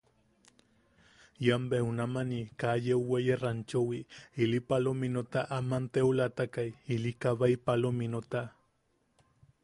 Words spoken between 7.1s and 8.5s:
kabaʼi palominota.